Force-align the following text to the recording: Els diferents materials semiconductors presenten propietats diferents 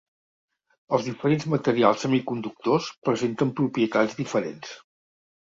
Els 0.97 1.03
diferents 1.09 1.45
materials 1.55 2.01
semiconductors 2.05 2.89
presenten 3.11 3.53
propietats 3.61 4.19
diferents 4.25 4.75